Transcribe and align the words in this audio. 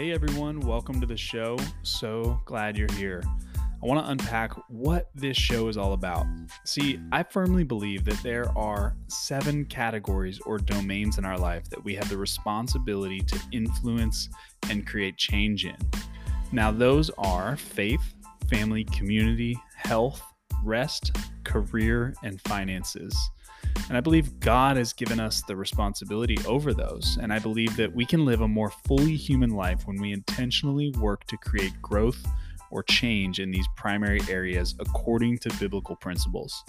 Hey 0.00 0.12
everyone, 0.12 0.60
welcome 0.60 0.98
to 1.02 1.06
the 1.06 1.14
show. 1.14 1.58
So 1.82 2.40
glad 2.46 2.78
you're 2.78 2.90
here. 2.92 3.22
I 3.54 3.86
want 3.86 4.02
to 4.02 4.10
unpack 4.10 4.52
what 4.70 5.10
this 5.14 5.36
show 5.36 5.68
is 5.68 5.76
all 5.76 5.92
about. 5.92 6.24
See, 6.64 6.98
I 7.12 7.22
firmly 7.22 7.64
believe 7.64 8.06
that 8.06 8.18
there 8.22 8.48
are 8.56 8.96
seven 9.08 9.66
categories 9.66 10.40
or 10.46 10.56
domains 10.56 11.18
in 11.18 11.26
our 11.26 11.36
life 11.36 11.68
that 11.68 11.84
we 11.84 11.94
have 11.96 12.08
the 12.08 12.16
responsibility 12.16 13.20
to 13.20 13.38
influence 13.52 14.30
and 14.70 14.86
create 14.86 15.18
change 15.18 15.66
in. 15.66 15.76
Now, 16.50 16.70
those 16.70 17.10
are 17.18 17.58
faith, 17.58 18.14
family, 18.48 18.84
community, 18.84 19.54
health, 19.76 20.22
rest, 20.64 21.14
career, 21.44 22.14
and 22.24 22.40
finances. 22.40 23.14
And 23.88 23.96
I 23.96 24.00
believe 24.00 24.38
God 24.40 24.76
has 24.76 24.92
given 24.92 25.18
us 25.18 25.42
the 25.42 25.56
responsibility 25.56 26.38
over 26.46 26.72
those. 26.72 27.18
And 27.20 27.32
I 27.32 27.38
believe 27.38 27.76
that 27.76 27.92
we 27.94 28.04
can 28.04 28.24
live 28.24 28.40
a 28.40 28.48
more 28.48 28.70
fully 28.86 29.16
human 29.16 29.50
life 29.50 29.86
when 29.86 30.00
we 30.00 30.12
intentionally 30.12 30.92
work 30.98 31.24
to 31.26 31.36
create 31.36 31.72
growth 31.82 32.24
or 32.70 32.82
change 32.84 33.40
in 33.40 33.50
these 33.50 33.66
primary 33.76 34.20
areas 34.28 34.74
according 34.78 35.38
to 35.38 35.50
biblical 35.58 35.96
principles. 35.96 36.64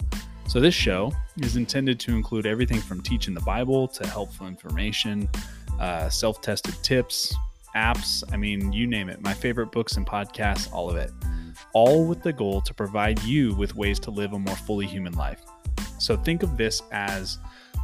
So, 0.48 0.58
this 0.58 0.74
show 0.74 1.12
is 1.38 1.56
intended 1.56 2.00
to 2.00 2.16
include 2.16 2.46
everything 2.46 2.80
from 2.80 3.00
teaching 3.00 3.34
the 3.34 3.40
Bible 3.42 3.86
to 3.88 4.06
helpful 4.06 4.48
information, 4.48 5.28
uh, 5.78 6.08
self 6.08 6.40
tested 6.40 6.74
tips, 6.82 7.32
apps 7.74 8.22
I 8.32 8.36
mean, 8.36 8.72
you 8.72 8.86
name 8.86 9.08
it. 9.08 9.22
My 9.22 9.32
favorite 9.32 9.72
books 9.72 9.96
and 9.96 10.06
podcasts, 10.06 10.70
all 10.72 10.90
of 10.90 10.96
it. 10.96 11.10
All 11.74 12.04
with 12.04 12.22
the 12.22 12.32
goal 12.32 12.60
to 12.62 12.74
provide 12.74 13.22
you 13.22 13.54
with 13.54 13.74
ways 13.76 13.98
to 14.00 14.10
live 14.10 14.32
a 14.32 14.38
more 14.38 14.56
fully 14.56 14.86
human 14.86 15.14
life. 15.14 15.42
So 16.02 16.16
think 16.16 16.42
of 16.42 16.56
this 16.56 16.82
as 16.90 17.38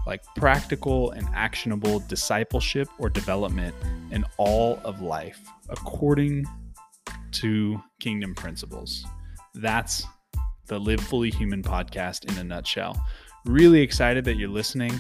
like 0.05 0.25
practical 0.35 1.13
and 1.13 1.29
actionable 1.35 2.01
discipleship 2.01 2.89
or 2.99 3.09
development 3.09 3.77
in 4.11 4.25
all 4.39 4.81
of 4.85 5.01
life 5.01 5.39
according 5.69 6.45
to 7.31 7.81
kingdom 8.01 8.35
principles. 8.35 9.07
That's 9.55 10.05
the 10.67 10.81
Live 10.81 11.01
Fully 11.01 11.31
Human 11.31 11.63
podcast 11.63 12.31
in 12.31 12.37
a 12.39 12.45
nutshell. 12.45 13.01
Really 13.45 13.81
excited 13.81 14.25
that 14.25 14.35
you're 14.35 14.49
listening. 14.49 14.93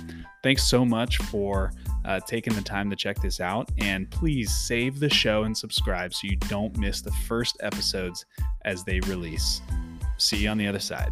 Thanks 0.44 0.62
so 0.62 0.84
much 0.84 1.16
for 1.16 1.72
uh, 2.04 2.20
taking 2.20 2.54
the 2.54 2.62
time 2.62 2.88
to 2.88 2.96
check 2.96 3.20
this 3.20 3.40
out. 3.40 3.68
And 3.78 4.08
please 4.12 4.54
save 4.54 5.00
the 5.00 5.10
show 5.10 5.42
and 5.42 5.56
subscribe 5.56 6.14
so 6.14 6.28
you 6.28 6.36
don't 6.36 6.78
miss 6.78 7.02
the 7.02 7.12
first 7.26 7.56
episodes 7.62 8.24
as 8.64 8.84
they 8.84 9.00
release. 9.00 9.60
See 10.18 10.36
you 10.36 10.50
on 10.50 10.58
the 10.58 10.68
other 10.68 10.78
side. 10.78 11.10